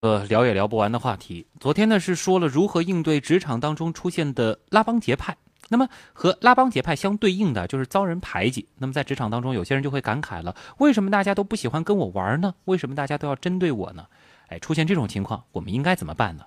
[0.00, 1.46] 呃，聊也聊不完的话题。
[1.58, 5.36] 昨天呢是说了如何应对职场当中出现的拉帮结派，
[5.68, 8.66] 那么和拉帮结派相对应的就是遭人排挤。
[8.78, 12.54] 那么在职场当中，有些人就会感慨了：为什么大家都不喜欢跟我玩呢？
[12.64, 14.06] 为什么大家都要针对我呢？
[14.48, 16.44] 哎，出现这种情况，我们应该怎么办呢？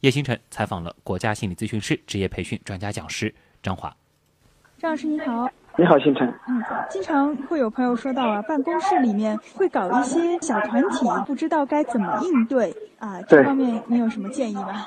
[0.00, 3.34] 叶星辰采访了国家心理咨询师职业培训专家讲师
[3.64, 3.94] 张华。
[4.78, 5.50] 张老师你好。
[5.78, 6.28] 你好，星辰。
[6.48, 13.22] 嗯，经常会有朋友说到啊，办公室里面会搞一些小团体，不知道该怎么应对啊。
[13.22, 14.84] 这方面你有什么建议吗？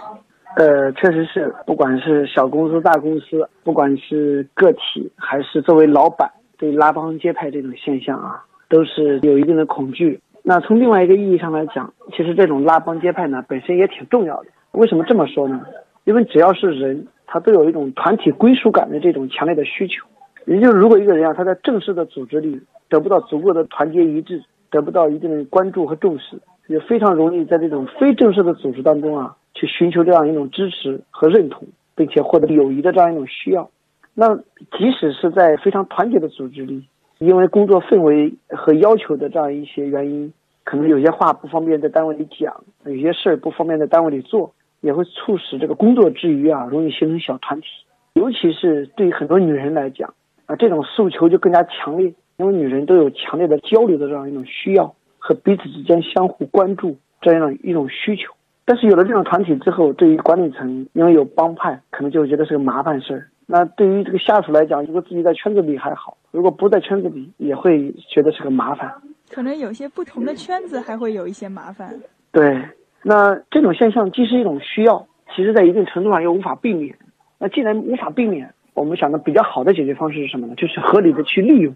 [0.58, 10.22] 呃，确实是，不管是小公司、大公司，不管是个体还是作为老板，对拉帮结派这种现象啊，都是有一定的恐惧。
[10.44, 14.50] 那从另外一个意义上来讲，其实这种拉帮结派呢，本身也挺重要的。
[14.74, 15.62] 为什么这么说呢？
[16.04, 20.06] 因为只要是人，他都有一种团体归属感的这种强烈的需求。
[20.46, 33.70] 也就是，如果一个人啊，他在正式的组织里得不到足够的团结一致，得不到一定的关注和重视，也非常容易在这种非正式的组织当中啊，去寻求这样一种支持和认同，并且获得友谊的这样一种需要。
[34.14, 34.36] 那
[34.78, 36.84] 即使是在非常团结的组织里，
[37.18, 40.32] 因为工作氛围和要求的这样一些原因，
[40.64, 47.68] 可能有些话不方便在单位里讲，有些事儿不方便在单位里做，也会促使这个工作之余啊，容易形成小团体。
[48.14, 50.14] 尤其是对很多女人来讲。
[50.46, 58.34] 啊，这种诉求就更加强烈，因为女人都有强烈的交流的这样一种需要和彼此之间相互关注这样一种需求。
[58.64, 63.28] 但是有了这种团体之后，对于管理层，因为有帮派，可能就会觉得是个麻烦事儿。
[63.48, 68.92] 那对于这个下属来讲，如果自己在圈子里还好，如果不在圈子里，也会觉得是个麻烦。
[69.30, 71.94] 可能有些不同的圈子还会有一些麻烦。
[72.32, 72.60] 对，
[73.04, 76.96] 那这种现象既是一种需要，其实在一定程度上又无法避免。
[77.38, 80.54] 那既然无法避免，我们想的比较好的解决方式是什么呢？
[80.56, 81.74] 就是合理的去利用。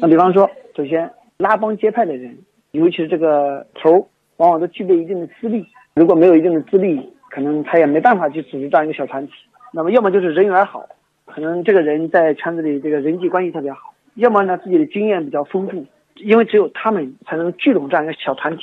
[0.00, 2.38] 那比方说，首先拉帮结派的人，
[2.72, 5.66] 尤其是这个头，往往都具备一定的资历。
[5.94, 9.32] 如果没有一定的资历，可能他也没办法去组织这样一个小团体。
[9.72, 10.86] 那么，要么就是人缘好，
[11.24, 15.86] 可能这个人在圈子里这个人际关系特别好；要么呢，自己的经验比较丰富，
[16.16, 18.62] 因为只有他们才能聚拢这样一个小团体。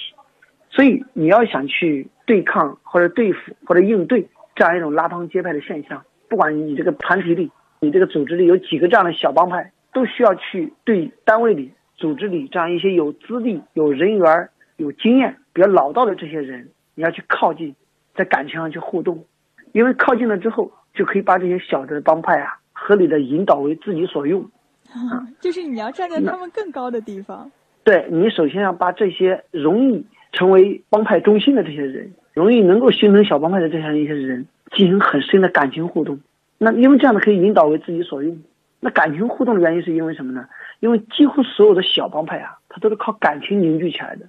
[0.70, 6.04] 所以，你要想去对抗或者对付或者应对这样一种拉帮结派的现象。
[6.30, 7.50] 不管你这个团体里，
[7.80, 17.76] 你这个组织里有几个这样的小帮派，都需要去对单位里、组织里这样一些有资历、有人缘、有经验、比较老道的这些人，你要去靠近，
[18.16, 19.26] 在感情上去互动，
[19.74, 24.42] 因为靠近了之后，就可以把这些小的帮派啊，合理的引导为自己所用。
[24.90, 27.52] 啊，就是你要站在他们更高的地方。
[27.84, 34.48] 对你首先要把这些容易成为帮派中心的这些人，容易能够形成小帮派的这样一些人。
[34.76, 36.20] 进行很深的感情互动，
[36.58, 38.38] 那因为这样的可以引导为自己所用。
[38.80, 40.48] 那感情互动的原因是因为什么呢？
[40.80, 44.26] 因为几乎所有的小帮派啊，它都是靠感情凝聚起来的。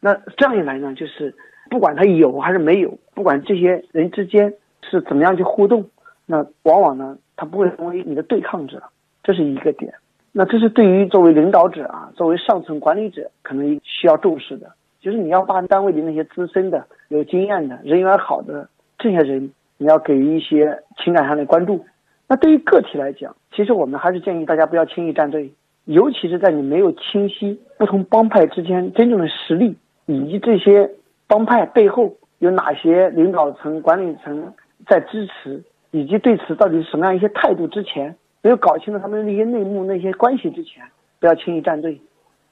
[0.00, 1.32] 那这样一来呢，就是
[1.70, 4.52] 不管他有还是没有，不管这些人之间
[4.82, 5.88] 是怎么样去互动，
[6.26, 8.82] 那往往呢，他不会成为你的对抗者，
[9.22, 9.94] 这是一个点。
[10.32, 18.68] 那这是对于作为领导者啊，作为上层管理者可能需要重视的，就是你要把单位里那些资深的、有经验的、人缘好的
[18.98, 19.52] 这些人。
[19.78, 21.84] 你要给予一些情感上的关注。
[22.28, 25.52] 那对于个体来讲，其实我们还是建议大家不要轻易站队，
[25.84, 29.76] 尤其是在你没有清晰不同帮派之间真正的实力，
[30.06, 30.90] 以及这些
[31.26, 34.52] 帮派背后有哪些领导层、管理层
[34.86, 40.82] 在支持，以及对此到底是什么样一些态度之前，没有搞清楚他们那些内幕、那些关系之前，
[41.20, 42.00] 不要轻易站队，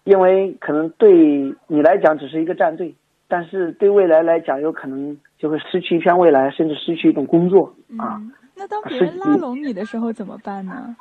[0.04, 1.12] 因为可能对
[1.66, 2.94] 你来讲只是一个站队。
[3.32, 8.20] 但是对未来来讲，有可能就会失去一片未来，甚至失去一种工作啊。
[8.54, 10.94] 那当别人拉拢你的时候怎么办呢？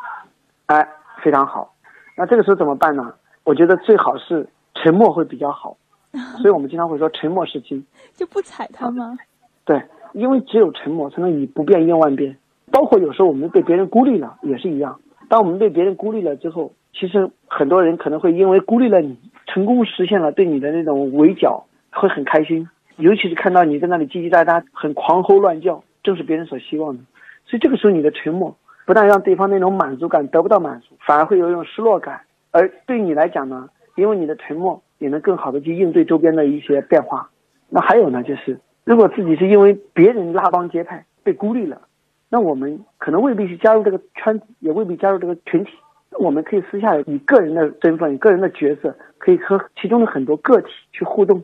[0.67, 0.87] 哎，
[1.21, 1.73] 非常好。
[2.15, 3.13] 那这个时候怎么办呢？
[3.43, 5.75] 我觉得最好是沉默会比较好。
[6.41, 7.85] 所以我们经常会说沉默是金。
[8.13, 9.17] 就不踩他吗？
[9.65, 12.37] 对，因为只有沉默才能以不变应万变。
[12.71, 14.97] 包括有时候我们被别人孤立了也是一样。
[15.27, 19.17] 当我们被别人孤立了之后，其实很多人可能会因为孤立了你，
[19.47, 21.65] 成功实现了对你的那种围剿。
[21.91, 27.03] 会很开心，尤其是看到你在那里叽叽喳喳、很狂吼乱叫，正是别人所希望的。
[27.45, 28.55] 所以这个时候你的沉默，
[28.85, 32.21] 不但让对方那种满足感得不到满足，反而会有一种失落感。
[32.51, 37.29] 而对你来讲呢，因为你的沉默，也能更好的去应对周边的一些变化。
[37.69, 41.81] 那还有呢，就是如果自己是因为别人拉帮结派被孤立了，
[42.29, 45.71] 那我们可能未必去加入这个圈子，也未必加入这个群体。
[46.19, 51.41] 我们可以私下以个人的身份、个人的角色，可以和其中的很多个体去互动。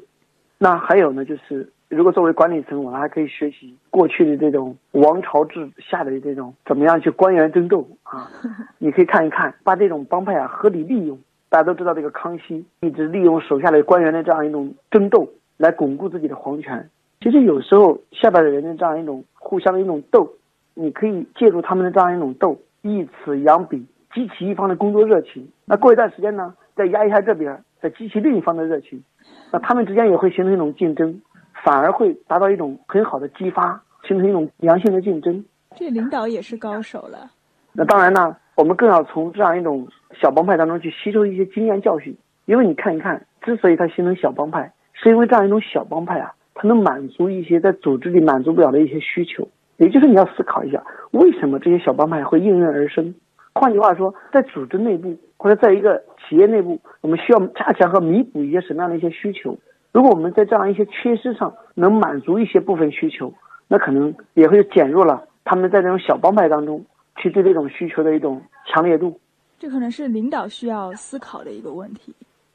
[0.57, 8.29] 那还有呢，就是如果作为管理层，我们还可以学习过去的这种王朝制下的这种怎么样去官员争斗啊？
[8.79, 11.17] 你可以看一看，把这种帮派啊合理利用。
[11.49, 16.89] 大家都知道，这个康熙一直利用手下的官员的这样一种争斗来巩固自己的皇权。
[17.21, 20.29] 其实有时候下边的人的这样一种互相的一种斗，
[20.73, 25.47] 你可以借助他们的这样一种斗，以此养彼，激起一方的工作热情。
[25.65, 29.03] 那过一段时间呢，再压一下这边，再激起另一方的热情，
[29.51, 31.19] 那他们之间也会形成一种竞争，
[31.63, 35.43] 反而会达到一种很好的激发，形成一种良性的竞争。
[35.75, 37.31] 这领导也是高手了。
[37.73, 39.87] 那当然呢，我们更要从这样一种
[40.21, 42.15] 小帮派当中去吸收一些经验教训，
[42.45, 46.31] 因为你看一看，之所以它形成小帮派，是因为这样一种小帮派啊。
[46.59, 49.47] 它能满足一些在组织里满足不了的一些需求，
[49.77, 53.13] 也就是你要思考一下，为什么这些小帮派会应运而生？
[53.53, 59.57] 换句话说，在组织内部或者在一个企业内部，我们需要加强和弥补一些什么样的一些需求？
[59.93, 63.33] 如果我们在这样一些缺失上能满足一些部分需求，
[63.67, 66.85] 那可能也会减弱了他们在这种小帮派当中
[67.15, 69.19] 去对这种需求的一种强烈度。
[69.57, 72.13] 这可能是领导需要思考的一个问题。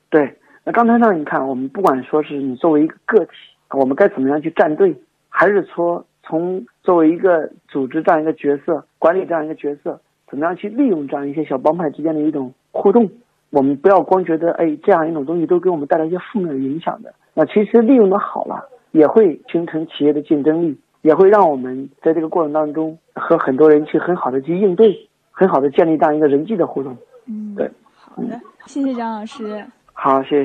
[0.09, 3.33] 对，那刚才呢，你看，我们不管说是你作为一个个体。
[3.71, 4.95] 我们该怎么样去站队？
[5.31, 9.99] 还是说从作为一个组织这样一个角色，管理这样一个角色，
[10.29, 13.11] 怎么样去利用这样一些小帮派之间的一种互动？
[13.53, 17.13] 我们不要光觉得，哎，这样一种东西都给我们带来一些负面的影响的。
[17.35, 26.97] 那其实利用的好了，也会形成企业的竞争力，也会让我们在这个过程当中和很多人去很好的去应对，很好的建立这样一个人际的互动。
[27.27, 29.63] 嗯，对，好的，谢谢张老师。
[29.93, 30.41] 好，谢谢。